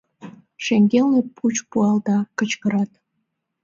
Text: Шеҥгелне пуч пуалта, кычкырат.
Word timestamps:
Шеҥгелне 0.63 1.21
пуч 1.35 1.55
пуалта, 1.69 2.17
кычкырат. 2.37 2.91